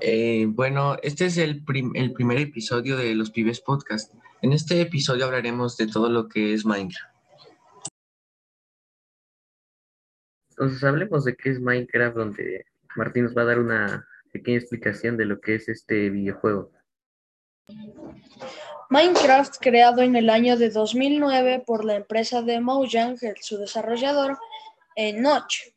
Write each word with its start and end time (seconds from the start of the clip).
Eh, 0.00 0.46
bueno, 0.48 0.96
este 1.02 1.26
es 1.26 1.36
el, 1.36 1.64
el 1.94 2.12
primer 2.12 2.38
episodio 2.38 2.96
de 2.96 3.14
Los 3.14 3.30
Pibes 3.30 3.60
Podcast. 3.60 4.14
En 4.42 4.52
este 4.52 4.80
episodio 4.80 5.24
hablaremos 5.24 5.76
de 5.76 5.86
todo 5.86 6.08
lo 6.08 6.28
que 6.28 6.54
es 6.54 6.64
Minecraft. 6.64 7.14
Entonces 10.50 10.84
hablemos 10.84 11.24
de 11.24 11.36
qué 11.36 11.50
es 11.50 11.60
Minecraft, 11.60 12.16
donde 12.16 12.66
Martín 12.96 13.24
nos 13.24 13.36
va 13.36 13.42
a 13.42 13.46
dar 13.46 13.58
una 13.58 14.06
pequeña 14.32 14.58
explicación 14.58 15.16
de 15.16 15.24
lo 15.24 15.40
que 15.40 15.56
es 15.56 15.68
este 15.68 16.10
videojuego. 16.10 16.70
Minecraft, 18.90 19.56
creado 19.60 20.02
en 20.02 20.14
el 20.14 20.30
año 20.30 20.56
de 20.56 20.70
2009 20.70 21.64
por 21.66 21.84
la 21.84 21.96
empresa 21.96 22.42
de 22.42 22.60
Mojang, 22.60 23.16
su 23.40 23.58
desarrollador, 23.58 24.38
en 24.94 25.22
Notch. 25.22 25.72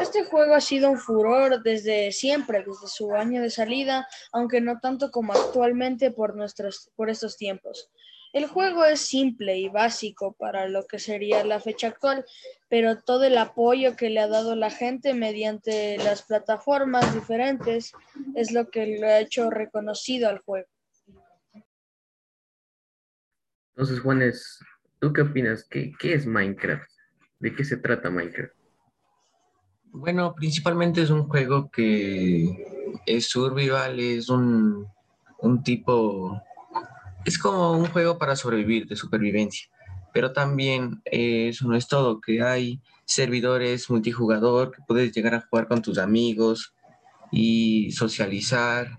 Este 0.00 0.24
juego 0.24 0.54
ha 0.54 0.60
sido 0.60 0.90
un 0.90 0.98
furor 0.98 1.62
desde 1.62 2.12
siempre, 2.12 2.58
desde 2.58 2.86
su 2.86 3.14
año 3.14 3.42
de 3.42 3.50
salida, 3.50 4.06
aunque 4.32 4.60
no 4.60 4.78
tanto 4.80 5.10
como 5.10 5.32
actualmente 5.32 6.10
por, 6.10 6.36
nuestros, 6.36 6.90
por 6.94 7.10
estos 7.10 7.36
tiempos. 7.36 7.90
El 8.32 8.46
juego 8.46 8.84
es 8.84 9.00
simple 9.00 9.56
y 9.56 9.68
básico 9.68 10.34
para 10.34 10.68
lo 10.68 10.86
que 10.86 10.98
sería 10.98 11.44
la 11.44 11.60
fecha 11.60 11.88
actual, 11.88 12.26
pero 12.68 13.00
todo 13.00 13.24
el 13.24 13.38
apoyo 13.38 13.96
que 13.96 14.10
le 14.10 14.20
ha 14.20 14.28
dado 14.28 14.54
la 14.54 14.70
gente 14.70 15.14
mediante 15.14 15.96
las 15.98 16.22
plataformas 16.22 17.14
diferentes 17.14 17.92
es 18.34 18.52
lo 18.52 18.70
que 18.70 18.98
lo 18.98 19.06
ha 19.06 19.20
hecho 19.20 19.48
reconocido 19.48 20.28
al 20.28 20.40
juego. 20.40 20.68
Entonces, 23.74 24.00
Juanes, 24.00 24.58
¿tú 25.00 25.12
qué 25.12 25.22
opinas? 25.22 25.64
¿Qué, 25.64 25.92
qué 25.98 26.12
es 26.12 26.26
Minecraft? 26.26 26.90
¿De 27.38 27.54
qué 27.54 27.64
se 27.64 27.78
trata 27.78 28.10
Minecraft? 28.10 28.57
Bueno, 29.92 30.34
principalmente 30.34 31.02
es 31.02 31.10
un 31.10 31.28
juego 31.28 31.70
que 31.70 33.00
es 33.06 33.28
survival, 33.28 33.98
es 34.00 34.28
un, 34.28 34.86
un 35.40 35.62
tipo 35.62 36.40
es 37.28 37.38
como 37.38 37.72
un 37.72 37.86
juego 37.86 38.18
para 38.18 38.36
sobrevivir, 38.36 38.86
de 38.86 38.96
supervivencia. 38.96 39.68
Pero 40.12 40.32
también 40.32 41.02
eh, 41.04 41.48
eso 41.48 41.68
no 41.68 41.76
es 41.76 41.86
todo, 41.86 42.20
que 42.20 42.42
hay 42.42 42.80
servidores 43.04 43.90
multijugador 43.90 44.72
que 44.72 44.82
puedes 44.86 45.12
llegar 45.12 45.34
a 45.34 45.42
jugar 45.42 45.68
con 45.68 45.82
tus 45.82 45.98
amigos 45.98 46.74
y 47.30 47.92
socializar. 47.92 48.98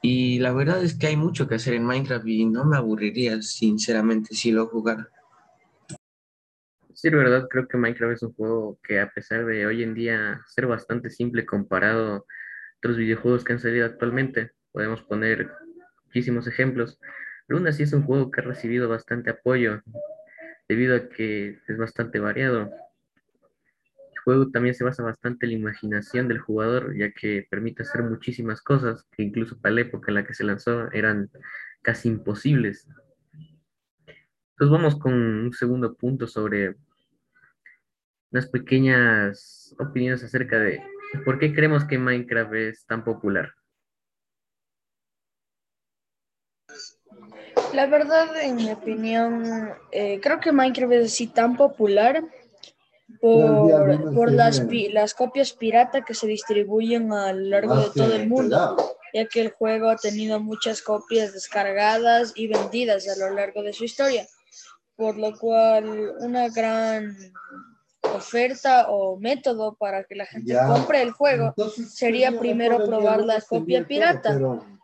Y 0.00 0.38
la 0.38 0.52
verdad 0.52 0.82
es 0.82 0.94
que 0.94 1.08
hay 1.08 1.16
mucho 1.16 1.46
que 1.46 1.56
hacer 1.56 1.74
en 1.74 1.84
Minecraft 1.84 2.26
y 2.26 2.46
no 2.46 2.64
me 2.64 2.76
aburriría, 2.76 3.40
sinceramente, 3.42 4.34
si 4.34 4.50
lo 4.50 4.66
jugara. 4.66 5.08
Sí, 6.94 7.10
la 7.10 7.16
verdad 7.16 7.48
creo 7.48 7.66
que 7.68 7.76
Minecraft 7.76 8.14
es 8.14 8.22
un 8.22 8.34
juego 8.34 8.78
que 8.82 9.00
a 9.00 9.10
pesar 9.10 9.46
de 9.46 9.66
hoy 9.66 9.82
en 9.82 9.94
día 9.94 10.40
ser 10.46 10.66
bastante 10.66 11.10
simple 11.10 11.46
comparado 11.46 12.14
a 12.14 12.24
otros 12.78 12.96
videojuegos 12.96 13.44
que 13.44 13.52
han 13.52 13.60
salido 13.60 13.86
actualmente, 13.86 14.52
podemos 14.72 15.02
poner 15.02 15.50
muchísimos 16.06 16.46
ejemplos. 16.46 16.98
Luna 17.48 17.72
sí 17.72 17.84
es 17.84 17.92
un 17.92 18.02
juego 18.04 18.30
que 18.30 18.40
ha 18.40 18.44
recibido 18.44 18.88
bastante 18.88 19.30
apoyo 19.30 19.80
debido 20.68 20.96
a 20.96 21.08
que 21.08 21.60
es 21.66 21.78
bastante 21.78 22.18
variado. 22.18 22.70
El 24.12 24.18
juego 24.24 24.50
también 24.50 24.74
se 24.74 24.84
basa 24.84 25.02
bastante 25.02 25.46
en 25.46 25.52
la 25.52 25.58
imaginación 25.58 26.28
del 26.28 26.38
jugador, 26.38 26.96
ya 26.96 27.10
que 27.12 27.46
permite 27.50 27.82
hacer 27.82 28.02
muchísimas 28.02 28.60
cosas 28.60 29.06
que 29.12 29.22
incluso 29.22 29.58
para 29.60 29.74
la 29.74 29.80
época 29.82 30.10
en 30.10 30.16
la 30.16 30.26
que 30.26 30.34
se 30.34 30.44
lanzó 30.44 30.90
eran 30.92 31.30
casi 31.82 32.08
imposibles. 32.08 32.86
Entonces 34.62 34.80
vamos 34.80 35.00
con 35.00 35.12
un 35.12 35.52
segundo 35.52 35.92
punto 35.92 36.28
sobre 36.28 36.76
unas 38.30 38.46
pequeñas 38.46 39.74
opiniones 39.76 40.22
acerca 40.22 40.56
de 40.60 40.80
por 41.24 41.40
qué 41.40 41.52
creemos 41.52 41.84
que 41.84 41.98
Minecraft 41.98 42.54
es 42.54 42.86
tan 42.86 43.02
popular. 43.02 43.54
La 47.74 47.86
verdad, 47.86 48.40
en 48.40 48.54
mi 48.54 48.70
opinión, 48.70 49.72
eh, 49.90 50.20
creo 50.22 50.38
que 50.38 50.52
Minecraft 50.52 50.92
es 50.92 51.12
así 51.12 51.26
tan 51.26 51.56
popular 51.56 52.22
por, 53.20 54.30
las, 54.30 54.64
las 54.92 55.14
copias 55.14 55.52
pirata 55.54 56.04
que 56.04 56.14
se 56.14 56.28
distribuyen 56.28 57.12
a 57.12 57.32
lo 57.32 57.48
largo 57.48 57.74
de 57.80 57.90
todo 57.92 58.14
el 58.14 58.28
mundo, 58.28 58.76
ya 59.12 59.26
que 59.26 59.40
el 59.40 59.50
juego 59.50 59.88
ha 59.88 59.96
tenido 59.96 60.38
muchas 60.38 60.82
copias 60.82 61.32
descargadas 61.32 62.32
y 62.36 62.46
vendidas 62.46 63.08
a 63.08 63.16
lo 63.16 63.34
largo 63.34 63.64
de 63.64 63.72
su 63.72 63.82
historia, 63.82 64.24
por 65.02 65.18
lo 65.18 65.36
cual 65.36 66.14
una 66.20 66.48
gran 66.48 67.16
oferta 68.02 68.88
o 68.88 69.18
método 69.18 69.74
para 69.74 70.04
que 70.04 70.14
la 70.14 70.26
gente 70.26 70.56
compre 70.64 71.02
el 71.02 71.10
juego 71.10 71.52
sería 71.88 72.38
primero 72.38 72.84
probar 72.86 73.24
la 73.24 73.40
copia 73.40 73.84
pirata 73.84 74.38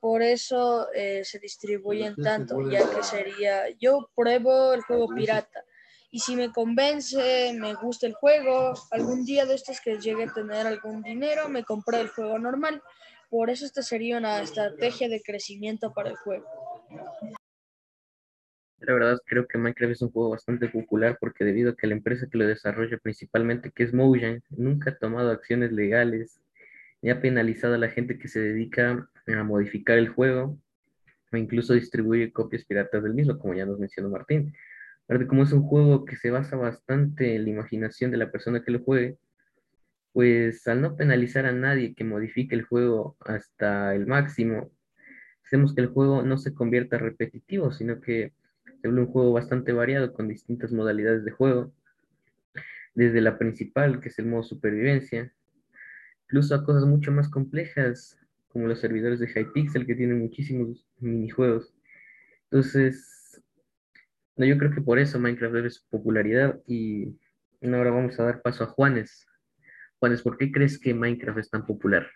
por 0.00 0.22
eso 0.22 0.88
eh, 0.92 1.22
se 1.24 1.38
distribuyen 1.38 2.16
tanto, 2.16 2.58
ya 2.68 2.80
que 2.90 3.02
sería, 3.02 3.68
yo 3.78 4.10
pruebo 4.16 4.72
el 4.72 4.80
juego 4.80 5.08
pirata 5.14 5.62
y 6.10 6.18
si 6.18 6.34
me 6.34 6.50
convence, 6.50 7.52
me 7.52 7.74
gusta 7.74 8.06
el 8.08 8.14
juego, 8.14 8.72
algún 8.90 9.24
día 9.24 9.44
de 9.46 9.54
estos 9.54 9.80
que 9.80 9.98
llegue 9.98 10.24
a 10.24 10.32
tener 10.32 10.66
algún 10.66 11.02
dinero, 11.02 11.48
me 11.48 11.62
compré 11.62 12.00
el 12.00 12.08
juego 12.08 12.36
normal. 12.36 12.82
Por 13.28 13.48
eso 13.48 13.64
esta 13.64 13.82
sería 13.82 14.18
una 14.18 14.42
estrategia 14.42 15.08
de 15.08 15.22
crecimiento 15.22 15.92
para 15.92 16.10
el 16.10 16.16
juego. 16.16 16.48
La 18.80 18.94
verdad 18.94 19.18
creo 19.26 19.46
que 19.46 19.58
Minecraft 19.58 19.92
es 19.92 20.02
un 20.02 20.10
juego 20.10 20.30
bastante 20.30 20.68
popular 20.68 21.18
porque 21.20 21.44
debido 21.44 21.72
a 21.72 21.76
que 21.76 21.86
la 21.86 21.94
empresa 21.94 22.26
que 22.30 22.38
lo 22.38 22.46
desarrolla 22.46 22.96
principalmente, 22.98 23.70
que 23.70 23.82
es 23.82 23.92
Mojang, 23.92 24.42
nunca 24.48 24.90
ha 24.90 24.96
tomado 24.96 25.30
acciones 25.30 25.70
legales 25.70 26.40
ni 27.02 27.10
ha 27.10 27.20
penalizado 27.20 27.74
a 27.74 27.78
la 27.78 27.90
gente 27.90 28.18
que 28.18 28.28
se 28.28 28.40
dedica 28.40 29.08
a 29.26 29.44
modificar 29.44 29.98
el 29.98 30.08
juego 30.08 30.58
o 31.32 31.36
incluso 31.36 31.74
distribuir 31.74 32.32
copias 32.32 32.64
piratas 32.64 33.02
del 33.02 33.14
mismo, 33.14 33.38
como 33.38 33.54
ya 33.54 33.66
nos 33.66 33.78
mencionó 33.78 34.08
Martín. 34.08 34.54
Aparte, 35.04 35.26
como 35.26 35.42
es 35.42 35.52
un 35.52 35.62
juego 35.62 36.04
que 36.04 36.16
se 36.16 36.30
basa 36.30 36.56
bastante 36.56 37.34
en 37.34 37.44
la 37.44 37.50
imaginación 37.50 38.10
de 38.10 38.16
la 38.16 38.30
persona 38.30 38.62
que 38.64 38.70
lo 38.70 38.80
juegue, 38.80 39.18
pues 40.12 40.66
al 40.66 40.80
no 40.80 40.96
penalizar 40.96 41.46
a 41.46 41.52
nadie 41.52 41.94
que 41.94 42.04
modifique 42.04 42.54
el 42.54 42.62
juego 42.62 43.16
hasta 43.20 43.94
el 43.94 44.06
máximo, 44.06 44.70
hacemos 45.44 45.74
que 45.74 45.82
el 45.82 45.88
juego 45.88 46.22
no 46.22 46.38
se 46.38 46.54
convierta 46.54 46.98
repetitivo, 46.98 47.72
sino 47.72 48.00
que 48.00 48.32
un 48.88 49.06
juego 49.06 49.32
bastante 49.32 49.72
variado 49.72 50.12
con 50.12 50.28
distintas 50.28 50.72
modalidades 50.72 51.24
de 51.24 51.30
juego, 51.30 51.72
desde 52.94 53.20
la 53.20 53.38
principal, 53.38 54.00
que 54.00 54.08
es 54.08 54.18
el 54.18 54.26
modo 54.26 54.42
supervivencia, 54.42 55.32
incluso 56.24 56.54
a 56.54 56.64
cosas 56.64 56.84
mucho 56.84 57.12
más 57.12 57.28
complejas, 57.28 58.18
como 58.48 58.66
los 58.66 58.80
servidores 58.80 59.20
de 59.20 59.28
Hypixel, 59.28 59.86
que 59.86 59.94
tienen 59.94 60.18
muchísimos 60.18 60.86
minijuegos. 60.98 61.72
Entonces, 62.44 63.42
no, 64.36 64.44
yo 64.44 64.58
creo 64.58 64.72
que 64.72 64.80
por 64.80 64.98
eso 64.98 65.20
Minecraft 65.20 65.54
debe 65.54 65.70
su 65.70 65.86
popularidad 65.88 66.60
y 66.66 67.16
ahora 67.62 67.90
vamos 67.90 68.18
a 68.18 68.24
dar 68.24 68.42
paso 68.42 68.64
a 68.64 68.68
Juanes. 68.68 69.26
Juanes, 69.98 70.22
¿por 70.22 70.36
qué 70.38 70.50
crees 70.50 70.78
que 70.78 70.94
Minecraft 70.94 71.38
es 71.38 71.50
tan 71.50 71.66
popular? 71.66 72.08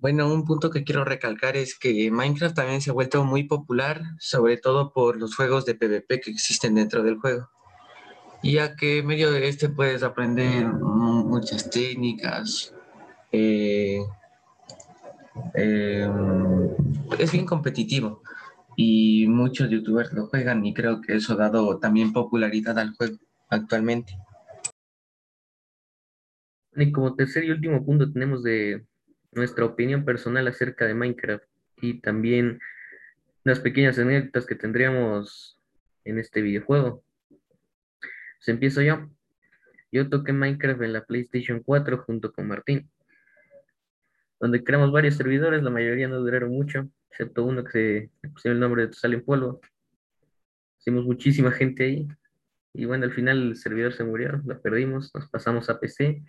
Bueno, 0.00 0.32
un 0.32 0.44
punto 0.44 0.70
que 0.70 0.84
quiero 0.84 1.04
recalcar 1.04 1.56
es 1.56 1.76
que 1.76 2.08
Minecraft 2.12 2.54
también 2.54 2.80
se 2.80 2.90
ha 2.90 2.92
vuelto 2.92 3.24
muy 3.24 3.44
popular, 3.44 4.02
sobre 4.20 4.56
todo 4.56 4.92
por 4.92 5.16
los 5.16 5.34
juegos 5.34 5.64
de 5.66 5.74
PvP 5.74 6.20
que 6.20 6.30
existen 6.30 6.76
dentro 6.76 7.02
del 7.02 7.18
juego. 7.18 7.48
Ya 8.44 8.76
que 8.76 8.98
en 8.98 9.06
medio 9.06 9.32
de 9.32 9.48
este 9.48 9.68
puedes 9.68 10.04
aprender 10.04 10.66
muchas 10.68 11.68
técnicas, 11.68 12.72
eh, 13.32 14.00
eh, 15.54 16.08
es 17.18 17.32
bien 17.32 17.44
competitivo 17.44 18.22
y 18.76 19.26
muchos 19.26 19.68
youtubers 19.68 20.12
lo 20.12 20.28
juegan 20.28 20.64
y 20.64 20.74
creo 20.74 21.00
que 21.00 21.16
eso 21.16 21.32
ha 21.32 21.36
dado 21.36 21.78
también 21.78 22.12
popularidad 22.12 22.78
al 22.78 22.94
juego 22.94 23.18
actualmente. 23.48 24.16
Y 26.76 26.92
como 26.92 27.16
tercer 27.16 27.42
y 27.44 27.50
último 27.50 27.84
punto 27.84 28.12
tenemos 28.12 28.44
de 28.44 28.86
nuestra 29.32 29.64
opinión 29.64 30.04
personal 30.04 30.48
acerca 30.48 30.86
de 30.86 30.94
Minecraft 30.94 31.44
y 31.80 32.00
también 32.00 32.60
las 33.44 33.60
pequeñas 33.60 33.98
anécdotas 33.98 34.46
que 34.46 34.54
tendríamos 34.54 35.60
en 36.04 36.18
este 36.18 36.42
videojuego. 36.42 37.02
Pues 37.28 38.48
empiezo 38.48 38.82
yo. 38.82 39.08
Yo 39.90 40.08
toqué 40.08 40.32
Minecraft 40.32 40.82
en 40.82 40.92
la 40.92 41.04
PlayStation 41.04 41.62
4 41.62 41.98
junto 41.98 42.32
con 42.32 42.48
Martín 42.48 42.90
donde 44.40 44.62
creamos 44.62 44.92
varios 44.92 45.16
servidores, 45.16 45.62
la 45.62 45.70
mayoría 45.70 46.08
no 46.08 46.18
duraron 46.20 46.50
mucho, 46.50 46.88
excepto 47.10 47.44
uno 47.44 47.64
que 47.64 48.10
se 48.20 48.28
puso 48.28 48.50
el 48.50 48.60
nombre 48.60 48.86
de 48.86 48.92
Sale 48.92 49.16
en 49.16 49.24
Polvo. 49.24 49.60
Hicimos 50.78 51.04
muchísima 51.04 51.50
gente 51.50 51.84
ahí, 51.84 52.08
y 52.72 52.84
bueno, 52.84 53.04
al 53.04 53.12
final 53.12 53.48
el 53.48 53.56
servidor 53.56 53.92
se 53.92 54.04
murió, 54.04 54.40
lo 54.44 54.60
perdimos, 54.60 55.12
nos 55.14 55.28
pasamos 55.28 55.68
a 55.68 55.80
PC. 55.80 56.22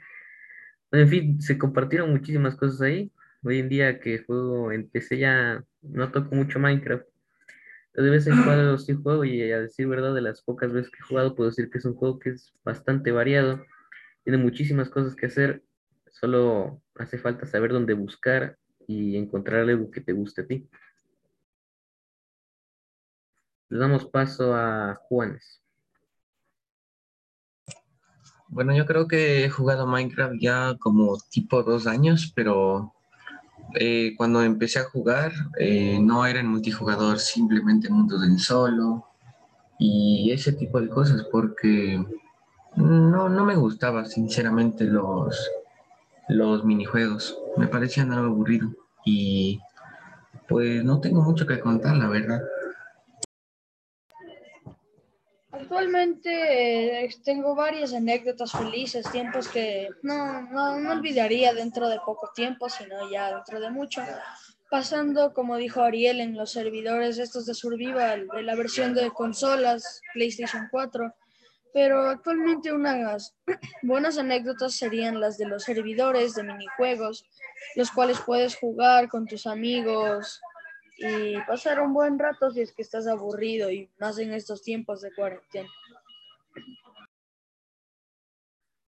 En 0.91 1.07
fin, 1.07 1.41
se 1.41 1.57
compartieron 1.57 2.11
muchísimas 2.11 2.55
cosas 2.55 2.81
ahí. 2.81 3.11
Hoy 3.43 3.59
en 3.59 3.69
día 3.69 3.99
que 3.99 4.19
juego 4.23 4.71
en 4.71 4.89
PC 4.89 5.17
ya 5.19 5.63
no 5.81 6.11
toco 6.11 6.35
mucho 6.35 6.59
Minecraft. 6.59 7.05
De 7.93 8.09
vez 8.09 8.27
en 8.27 8.43
cuando 8.43 8.77
sí 8.79 8.93
juego 8.93 9.25
y 9.25 9.51
a 9.51 9.61
decir 9.61 9.87
verdad, 9.87 10.15
de 10.15 10.21
las 10.21 10.41
pocas 10.41 10.73
veces 10.73 10.91
que 10.91 10.99
he 10.99 11.07
jugado, 11.07 11.35
puedo 11.35 11.49
decir 11.49 11.69
que 11.69 11.77
es 11.79 11.85
un 11.85 11.95
juego 11.95 12.19
que 12.19 12.31
es 12.31 12.53
bastante 12.63 13.11
variado. 13.11 13.63
Tiene 14.23 14.37
muchísimas 14.37 14.89
cosas 14.89 15.15
que 15.15 15.27
hacer 15.27 15.63
Solo 16.11 16.81
hace 16.95 17.17
falta 17.17 17.45
saber 17.45 17.71
dónde 17.71 17.93
buscar 17.93 18.57
y 18.87 19.15
encontrar 19.15 19.61
algo 19.61 19.89
que 19.91 20.01
te 20.01 20.13
guste 20.13 20.41
a 20.41 20.47
ti. 20.47 20.69
Le 23.69 23.79
damos 23.79 24.05
paso 24.05 24.53
a 24.53 24.95
Juanes. 24.95 25.61
Bueno, 28.51 28.75
yo 28.75 28.85
creo 28.87 29.07
que 29.07 29.45
he 29.45 29.49
jugado 29.49 29.85
Minecraft 29.85 30.35
ya 30.39 30.75
como 30.79 31.17
tipo 31.29 31.61
dos 31.61 31.85
años, 31.85 32.31
pero 32.35 32.93
eh, 33.75 34.15
cuando 34.17 34.41
empecé 34.41 34.79
a 34.79 34.89
jugar 34.89 35.31
eh, 35.59 35.99
no 36.01 36.25
era 36.25 36.39
en 36.39 36.47
multijugador, 36.47 37.19
simplemente 37.19 37.89
mundo 37.89 38.23
en 38.23 38.39
solo 38.39 39.05
y 39.77 40.31
ese 40.31 40.53
tipo 40.53 40.81
de 40.81 40.89
cosas, 40.89 41.27
porque 41.31 42.03
no, 42.75 43.29
no 43.29 43.45
me 43.45 43.55
gustaba 43.55 44.05
sinceramente 44.05 44.85
los, 44.85 45.47
los 46.27 46.65
minijuegos, 46.65 47.37
me 47.55 47.67
parecían 47.67 48.11
algo 48.11 48.27
aburrido 48.27 48.69
y 49.05 49.59
pues 50.47 50.83
no 50.83 50.99
tengo 50.99 51.21
mucho 51.21 51.45
que 51.45 51.59
contar, 51.59 51.97
la 51.97 52.07
verdad. 52.07 52.41
Actualmente 55.69 57.03
eh, 57.03 57.09
tengo 57.23 57.53
varias 57.53 57.93
anécdotas 57.93 58.51
felices, 58.53 59.05
tiempos 59.11 59.47
que 59.49 59.87
no, 60.01 60.41
no, 60.41 60.79
no, 60.79 60.93
olvidaría 60.93 61.53
dentro 61.53 61.87
de 61.87 61.99
poco 62.03 62.31
tiempo, 62.33 62.69
sino 62.69 63.07
ya 63.11 63.35
dentro 63.35 63.59
de 63.59 63.69
mucho. 63.69 64.01
Pasando, 64.71 65.31
como 65.31 65.57
dijo 65.57 65.83
Ariel, 65.83 66.21
en 66.21 66.35
los 66.35 66.53
servidores 66.53 67.19
estos 67.19 67.45
de 67.45 67.53
Survival, 67.53 68.27
de 68.33 68.41
la 68.41 68.55
versión 68.55 68.95
de 68.95 69.11
consolas 69.11 70.01
PlayStation 70.15 70.67
4. 70.71 71.13
Pero 71.71 72.09
actualmente 72.09 72.73
unas 72.73 73.35
buenas 73.83 74.17
anécdotas 74.17 74.73
serían 74.73 75.19
las 75.19 75.37
de 75.37 75.45
los 75.45 75.65
servidores 75.65 76.33
de 76.33 76.41
minijuegos, 76.41 77.25
los 77.75 77.91
cuales 77.91 78.19
puedes 78.25 78.55
jugar 78.55 79.07
con 79.07 79.27
tus 79.27 79.45
amigos, 79.45 80.41
y 80.99 81.37
pasar 81.47 81.81
un 81.81 81.93
buen 81.93 82.19
rato 82.19 82.51
si 82.51 82.61
es 82.61 82.73
que 82.73 82.81
estás 82.81 83.07
aburrido 83.07 83.71
y 83.71 83.89
más 83.99 84.19
en 84.19 84.33
estos 84.33 84.61
tiempos 84.63 85.01
de 85.01 85.13
cuarentena. 85.13 85.69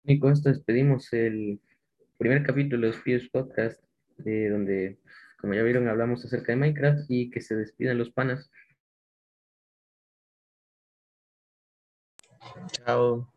Y 0.05 0.19
con 0.21 0.33
esto 0.33 0.49
despedimos 0.49 1.13
el 1.13 1.61
primer 2.17 2.45
capítulo 2.45 2.87
de 2.87 2.93
Spears 2.93 3.29
Podcast, 3.29 3.83
donde, 4.19 4.99
como 5.41 5.55
ya 5.55 5.63
vieron, 5.63 5.89
hablamos 5.89 6.25
acerca 6.25 6.53
de 6.53 6.57
Minecraft 6.57 7.07
y 7.09 7.31
que 7.31 7.41
se 7.41 7.57
despiden 7.57 7.99
los 7.99 8.11
panas. 8.11 8.51
Chao. 12.71 13.36